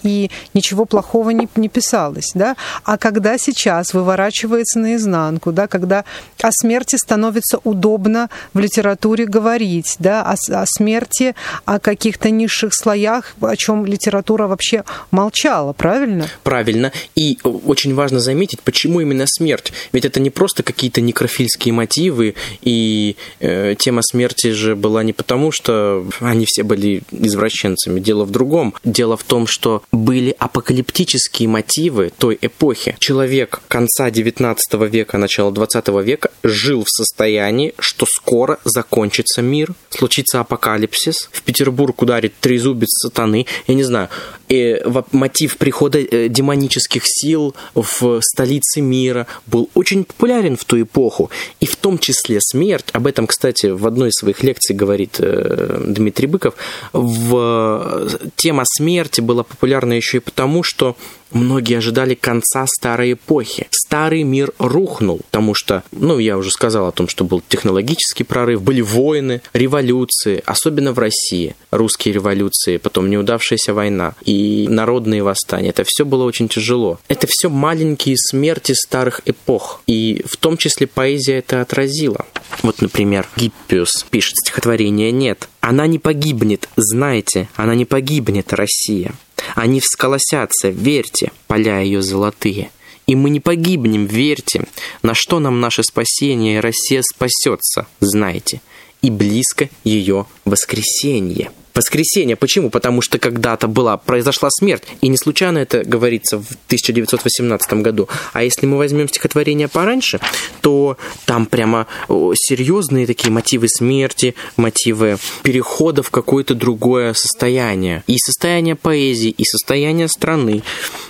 [0.03, 2.57] и ничего плохого не, не писалось, да?
[2.85, 6.05] А когда сейчас выворачивается наизнанку, да, когда
[6.41, 11.35] о смерти становится удобно в литературе говорить, да, о, о смерти,
[11.65, 16.29] о каких-то низших слоях, о чем литература вообще молчала, правильно?
[16.43, 16.93] Правильно.
[17.15, 19.73] И очень важно заметить, почему именно смерть.
[19.93, 25.53] Ведь это не просто какие-то некрофильские мотивы, и э, тема смерти же была не потому,
[25.53, 28.01] что они все были извращенцами.
[28.01, 28.75] Дело в другом.
[28.85, 32.96] Дело в том, что были апокалиптические мотивы той эпохи.
[32.98, 40.40] Человек конца 19 века, начала 20 века жил в состоянии, что скоро закончится мир, случится
[40.40, 44.09] апокалипсис, в Петербург ударит трезубец сатаны, я не знаю,
[44.48, 44.81] и
[45.12, 51.66] мотив прихода э, демонических сил в столице мира был очень популярен в ту эпоху, и
[51.66, 56.27] в том числе смерть, об этом, кстати, в одной из своих лекций говорит э, Дмитрий
[56.27, 56.55] Быков,
[56.92, 58.09] в...
[58.37, 60.97] тема смерти было популярно еще и потому, что
[61.31, 63.67] многие ожидали конца старой эпохи.
[63.71, 68.62] Старый мир рухнул, потому что, ну, я уже сказал о том, что был технологический прорыв,
[68.62, 71.55] были войны, революции, особенно в России.
[71.71, 75.71] Русские революции, потом неудавшаяся война и народные восстания.
[75.71, 76.99] Это все было очень тяжело.
[77.09, 79.83] Это все маленькие смерти старых эпох.
[79.87, 82.27] И в том числе поэзия это отразила.
[82.62, 85.49] Вот, например, Гиппиус пишет стихотворение «Нет».
[85.61, 89.12] Она не погибнет, знайте, она не погибнет, Россия.
[89.55, 92.70] Они всколосятся, верьте, поля ее золотые.
[93.07, 94.64] И мы не погибнем, верьте.
[95.03, 98.61] На что нам наше спасение, Россия спасется, знайте.
[99.01, 101.51] И близко ее воскресенье.
[101.79, 102.35] Воскресенье.
[102.35, 102.71] Почему?
[102.71, 104.83] Потому что когда-то была, произошла смерть.
[105.01, 108.09] И не случайно это говорится в 1918 году.
[108.33, 110.19] А если мы возьмем стихотворение пораньше,
[110.61, 118.03] то там прямо серьезные такие мотивы смерти, мотивы перехода в какое-то другое состояние.
[118.09, 120.64] И состояние поэзии, и состояние страны.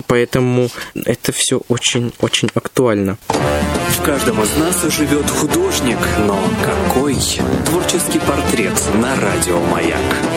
[0.06, 3.16] Поэтому это все очень-очень актуально.
[3.28, 7.16] В каждом из нас живет художник, но какой?
[7.64, 10.27] Творческий портрет на радио «Маяк».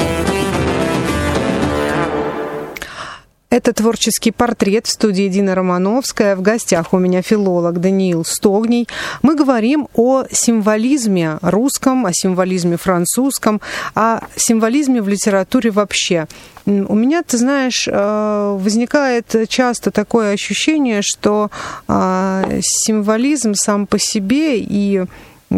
[3.52, 6.38] Это творческий портрет в студии Дина Романовская.
[6.38, 8.88] В гостях у меня филолог Даниил Стогний.
[9.24, 13.60] Мы говорим о символизме русском, о символизме французском,
[13.94, 16.28] о символизме в литературе вообще.
[16.66, 21.52] У меня, ты знаешь, э, возникает часто такое ощущение, что
[21.90, 25.04] э, символизм сам по себе и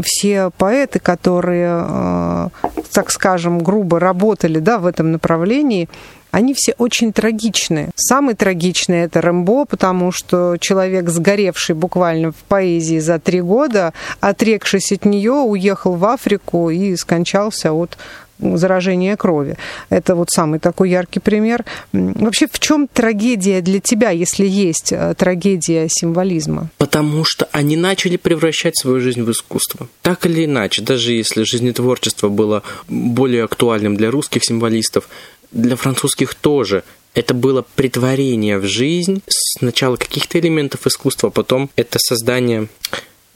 [0.02, 2.50] все поэты, которые, э,
[2.92, 5.90] так скажем, грубо работали да, в этом направлении,
[6.34, 7.91] они все очень трагичные.
[7.96, 14.91] Самый трагичный это Рэмбо, потому что человек, сгоревший буквально в поэзии за три года, отрекшись
[14.91, 18.00] от нее, уехал в Африку и скончался от
[18.39, 19.58] заражения крови.
[19.89, 21.65] Это вот самый такой яркий пример.
[21.93, 26.69] Вообще, в чем трагедия для тебя, если есть э, трагедия символизма?
[26.80, 29.88] Потому что они начали превращать свою жизнь в искусство.
[30.02, 35.08] Так или иначе, даже если жизнетворчество было более актуальным для русских символистов,
[35.54, 36.84] для французских тоже.
[37.13, 42.68] Это было притворение в жизнь сначала каких-то элементов искусства, а потом это создание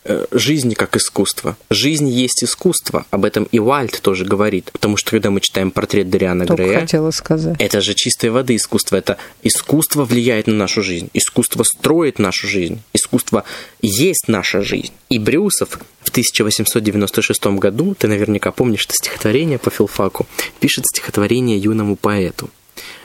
[0.08, 1.58] э, жизни как искусство.
[1.70, 3.06] Жизнь есть искусство.
[3.12, 4.70] Об этом и Уальт тоже говорит.
[4.72, 7.56] Потому что когда мы читаем портрет Дариана Только Грея, хотела сказать.
[7.60, 8.96] это же чистой воды искусство.
[8.96, 11.10] Это искусство влияет на нашу жизнь.
[11.13, 12.82] Искусство строит нашу жизнь.
[12.93, 13.43] Искусство
[13.82, 14.93] есть наша жизнь.
[15.10, 20.26] И Брюсов в 1896 году, ты наверняка помнишь это стихотворение по филфаку,
[20.60, 22.50] пишет стихотворение юному поэту.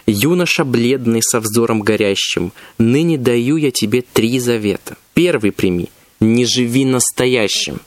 [0.06, 4.96] «Юноша бледный со взором горящим, ныне даю я тебе три завета.
[5.14, 5.90] Первый прими,
[6.22, 7.80] не живи настоящим,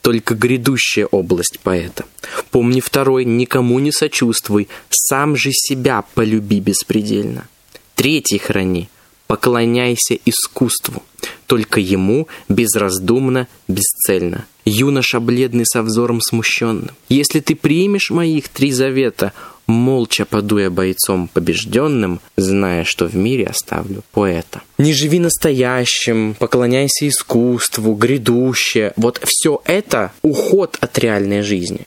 [0.00, 2.04] только грядущая область поэта.
[2.50, 7.48] Помни второй, никому не сочувствуй, сам же себя полюби беспредельно.
[7.94, 8.88] Третий храни,
[9.26, 11.02] поклоняйся искусству,
[11.46, 14.46] только ему безраздумно, бесцельно.
[14.64, 16.90] Юноша бледный со взором смущенным.
[17.08, 19.32] Если ты примешь моих три завета,
[19.66, 24.62] молча паду я бойцом побежденным, зная, что в мире оставлю поэта.
[24.78, 28.92] Не живи настоящим, поклоняйся искусству, грядущее.
[28.96, 31.86] Вот все это уход от реальной жизни.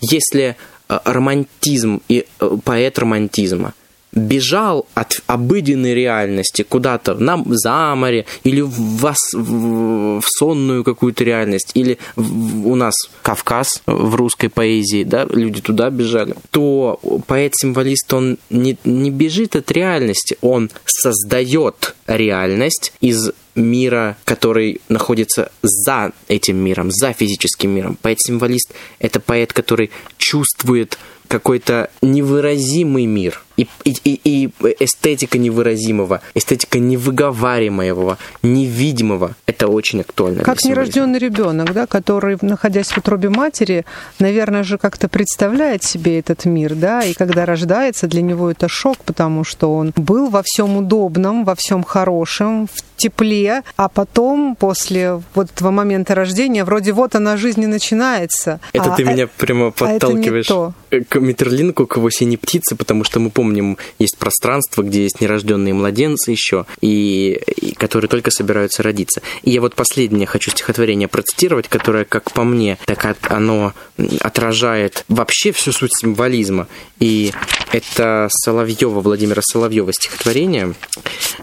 [0.00, 0.56] Если
[0.88, 3.74] э, романтизм и э, поэт романтизма–
[4.16, 11.22] бежал от обыденной реальности куда-то на, за море или в, вас, в, в сонную какую-то
[11.22, 18.12] реальность, или в, у нас Кавказ в русской поэзии, да, люди туда бежали, то поэт-символист,
[18.14, 26.56] он не, не бежит от реальности, он создает реальность из мира, который находится за этим
[26.56, 27.98] миром, за физическим миром.
[28.00, 33.42] Поэт-символист— это поэт, который чувствует какой-то невыразимый мир.
[33.56, 39.34] И, и, и эстетика невыразимого, эстетика невыговариваемого, невидимого.
[39.46, 40.42] Это очень актуально.
[40.42, 43.86] Как нерожденный ребенок, да, который, находясь в утробе матери,
[44.18, 48.98] наверное же как-то представляет себе этот мир, да, и когда рождается, для него это шок,
[48.98, 55.22] потому что он был во всем удобном, во всем хорошем, в тепле, а потом, после
[55.34, 58.60] вот этого момента рождения, вроде вот она жизнь и начинается.
[58.72, 60.72] Это а, ты меня прямо подталкиваешь а
[61.08, 65.74] к Митерлинку, к его синей птице, потому что мы помним, есть пространство, где есть нерожденные
[65.74, 69.22] младенцы еще, и, и которые только собираются родиться.
[69.42, 73.72] И я вот последнее хочу стихотворение процитировать, которое, как по мне, так оно
[74.20, 76.68] отражает вообще всю суть символизма.
[76.98, 77.32] И
[77.72, 80.74] это Соловьева, Владимира Соловьева стихотворение.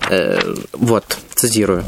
[0.10, 1.84] Э, вот, цитирую.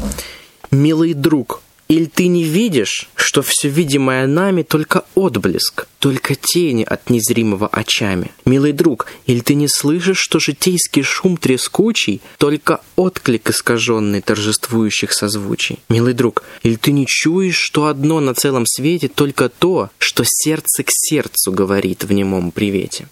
[0.70, 7.10] «Милый друг, Или ты не видишь, что все видимое нами только отблеск, только тени от
[7.10, 8.32] незримого очами?
[8.44, 15.78] Милый друг, или ты не слышишь, что житейский шум трескучий, только отклик искаженный торжествующих созвучий?
[15.88, 20.82] Милый друг, или ты не чуешь, что одно на целом свете только то, что сердце
[20.82, 23.06] к сердцу говорит в немом привете?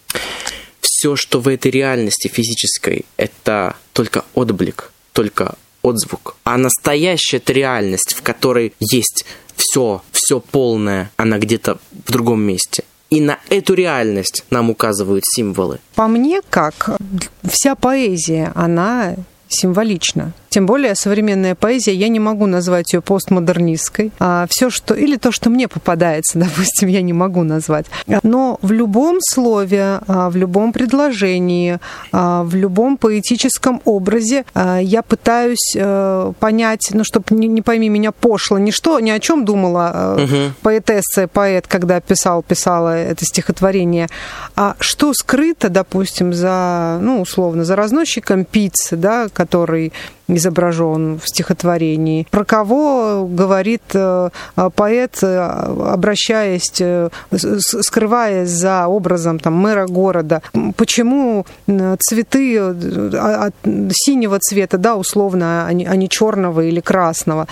[0.81, 6.35] Все, что в этой реальности физической, это только отблик, только отзвук.
[6.43, 9.25] А настоящая реальность, в которой есть
[9.55, 12.83] все, все полное, она где-то в другом месте.
[13.09, 15.79] И на эту реальность нам указывают символы.
[15.93, 16.97] По мне, как
[17.43, 19.15] вся поэзия, она
[19.47, 20.33] символична.
[20.55, 24.13] Тем более современная поэзия, я не могу назвать ее постмодернистской.
[24.19, 24.93] А все, что...
[24.93, 27.87] Или то, что мне попадается, допустим, я не могу назвать.
[28.23, 31.79] Но в любом слове, а, в любом предложении,
[32.13, 37.89] а, в любом поэтическом образе а, я пытаюсь э, понять, ну, чтобы не, не пойми
[37.89, 40.53] меня пошло, ни что, ни о чем думала угу.
[40.61, 44.07] поэтесса, поэт, когда писал, писала это стихотворение,
[44.55, 49.91] а что скрыто, допустим, за, ну, условно, за разносчиком пиццы, да, который
[50.27, 52.27] изображен в стихотворении.
[52.31, 54.29] Про кого говорит э,
[54.75, 60.41] поэт, э, обращаясь, э, скрываясь за образом там, мэра города.
[60.75, 63.55] Почему цветы от
[63.91, 67.47] синего цвета, да, условно, а не, а черного или красного?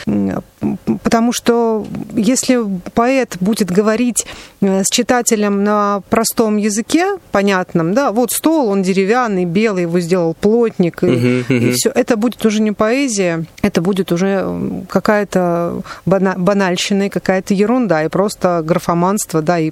[1.04, 2.60] Потому что если
[2.94, 4.26] поэт будет говорить
[4.62, 11.04] с читателем на простом языке, понятном, да, вот стол, он деревянный, белый, его сделал плотник,
[11.04, 11.58] и, uh-huh.
[11.58, 14.46] и все, это будет уже не поэзия, это будет уже
[14.90, 19.72] какая-то банальщина и какая-то ерунда, и просто графоманство, да, и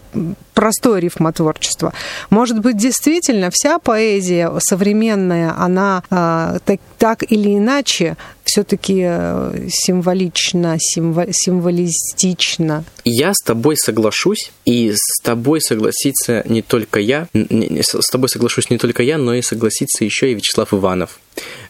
[0.54, 1.94] простое рифмотворчество.
[2.30, 10.76] Может быть, действительно, вся поэзия современная, она э, так, так или иначе все-таки э, символично,
[10.80, 12.84] символ, символистично.
[13.06, 18.78] Я с тобой соглашусь, и с тобой согласится не только я, с тобой соглашусь не
[18.78, 21.21] только я, но и согласится еще и Вячеслав Иванов,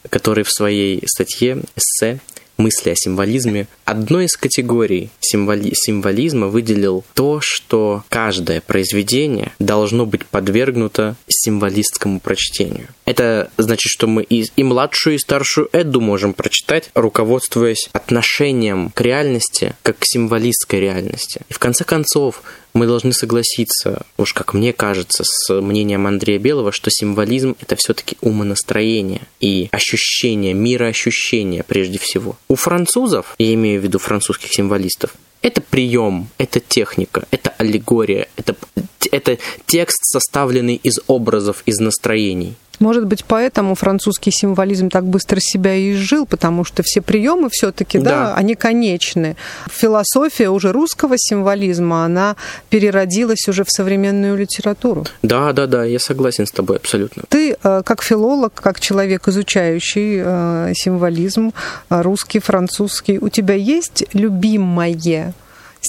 [0.10, 2.20] который в своей статье, эссе
[2.58, 3.68] мысли о символизме.
[3.86, 12.88] Одной из категорий символи символизма выделил то, что каждое произведение должно быть подвергнуто символистскому прочтению.
[13.12, 19.02] Это значит, что мы и, и младшую, и старшую Эдду можем прочитать, руководствуясь отношением к
[19.02, 21.42] реальности, как к символистской реальности.
[21.50, 22.42] И в конце концов,
[22.74, 28.16] мы должны согласиться, уж как мне кажется, с мнением Андрея Белого, что символизм— это все-таки
[28.22, 32.38] умонастроение и ощущение, мироощущение прежде всего.
[32.48, 35.12] У французов, я имею в виду французских символистов,
[35.42, 38.56] это прием, это техника, это аллегория, это,
[39.12, 42.56] это текст, составленный из образов, из настроений.
[42.82, 48.00] Может быть, поэтому французский символизм так быстро себя и изжил, потому что все приемы все-таки,
[48.00, 48.10] да.
[48.10, 49.36] да, они конечны.
[49.70, 52.36] Философия уже русского символизма, она
[52.72, 55.06] переродилась уже в современную литературу.
[55.22, 57.24] Да, да, да, я согласен с тобой абсолютно.
[57.30, 61.54] Ты, э, как филолог, как человек, изучающий э, символизм
[61.92, 64.96] э, русский, французский, у тебя есть любимое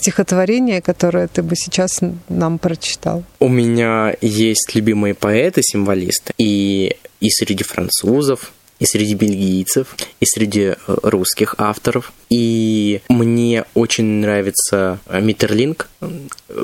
[0.03, 3.23] стихотворение, которое ты бы сейчас нам прочитал?
[3.39, 10.75] У меня есть любимые поэты-символисты, и, и среди французов, и среди бельгийцев, и среди э,
[10.87, 12.13] русских авторов.
[12.33, 15.91] И мне очень нравится Миттерлинг,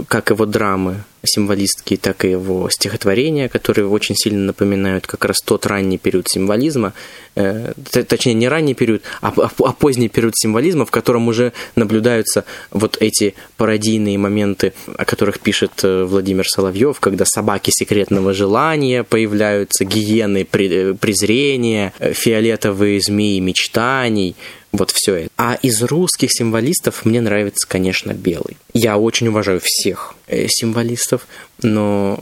[0.08, 5.66] как его драмы символистские, так и его стихотворения, которые очень сильно напоминают как раз тот
[5.66, 6.94] ранний период символизма,
[7.34, 7.74] э,
[8.08, 12.96] точнее не ранний период, а, а, а поздний период символизма, в котором уже наблюдаются вот
[13.00, 20.46] эти пародийные моменты, о которых пишет э, Владимир Соловьев, когда собаки секретного желания появляются, гиены
[20.50, 24.34] э, презрения, фиолетовые змеи мечтаний,
[24.72, 25.30] вот все это.
[25.36, 28.56] А из русских символистов мне нравится, конечно, белый.
[28.74, 31.26] Я очень уважаю всех э, символистов,
[31.62, 32.20] но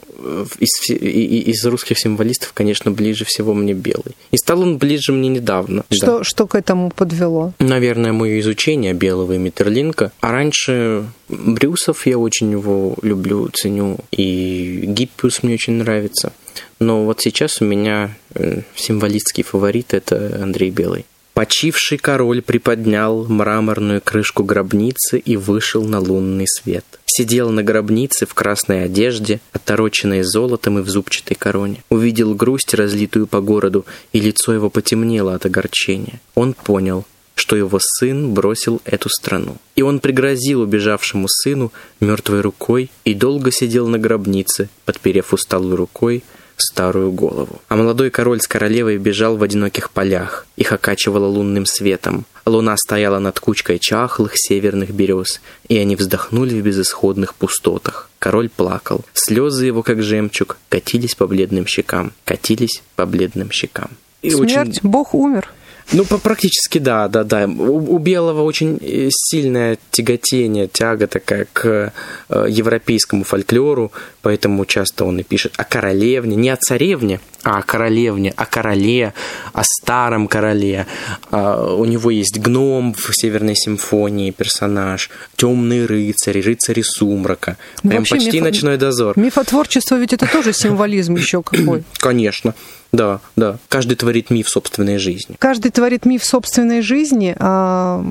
[0.58, 4.14] из, из русских символистов, конечно, ближе всего мне белый.
[4.30, 5.84] И стал он ближе мне недавно.
[5.90, 6.24] Что, да.
[6.24, 7.52] что к этому подвело?
[7.58, 10.12] Наверное, мое изучение белого и Миттерлинка.
[10.20, 13.98] А раньше Брюсов я очень его люблю, ценю.
[14.12, 16.32] И Гиппиус мне очень нравится.
[16.78, 21.04] Но вот сейчас у меня э, символистский фаворит– это Андрей Белый.
[21.36, 26.86] Почивший король приподнял мраморную крышку гробницы и вышел на лунный свет.
[27.04, 31.84] Сидел на гробнице в красной одежде, отороченной золотом и в зубчатой короне.
[31.90, 33.84] Увидел грусть, разлитую по городу,
[34.14, 36.22] и лицо его потемнело от огорчения.
[36.34, 39.58] Он понял, что его сын бросил эту страну.
[39.74, 41.70] И он пригрозил убежавшему сыну
[42.00, 46.24] мертвой рукой и долго сидел на гробнице, подперев усталой рукой
[46.56, 47.60] старую голову.
[47.68, 50.46] А молодой король с королевой бежал в одиноких полях.
[50.56, 52.24] Их окачивало лунным светом.
[52.44, 58.08] Луна стояла над кучкой чахлых северных берез, и они вздохнули в безысходных пустотах.
[58.18, 59.04] Король плакал.
[59.12, 62.12] Слезы его, как жемчуг, катились по бледным щекам.
[62.24, 63.90] Катились по бледным щекам.
[64.22, 64.80] И Смерть, очень...
[64.82, 65.52] Бог умер.
[65.92, 67.46] Ну, практически да, да, да.
[67.46, 71.92] У, у Белого очень э, сильное тяготение, тяга такая к
[72.28, 78.32] э, европейскому фольклору, поэтому часто он и пишет о королевне, не о царевне, о королевне,
[78.36, 79.14] о короле,
[79.52, 80.86] о старом короле.
[81.30, 87.56] А, у него есть гном в Северной симфонии, персонаж, темные рыцари, рыцари сумрака.
[87.82, 88.44] Ну, Прям почти миф...
[88.44, 89.18] ночной дозор.
[89.18, 91.84] Мифотворчество ведь это тоже символизм еще какой.
[91.98, 92.54] Конечно.
[92.92, 93.58] Да, да.
[93.68, 95.36] Каждый творит миф собственной жизни.
[95.38, 97.36] Каждый творит миф собственной жизни.
[97.38, 98.04] А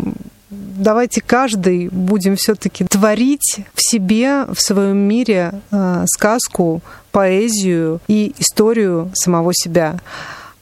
[0.50, 6.82] давайте каждый будем все-таки творить в себе, в своем мире а, сказку,
[7.12, 10.00] поэзию и историю самого себя.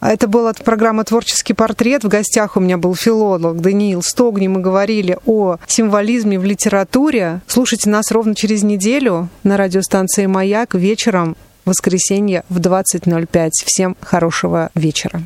[0.01, 2.03] Это была программа «Творческий портрет».
[2.03, 4.49] В гостях у меня был филолог Даниил Стогни.
[4.49, 7.39] Мы говорили о символизме в литературе.
[7.47, 13.49] Слушайте нас ровно через неделю на радиостанции «Маяк» вечером воскресенье в 20.05.
[13.65, 15.21] Всем хорошего вечера.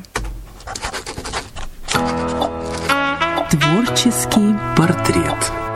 [3.50, 5.67] Творческий портрет.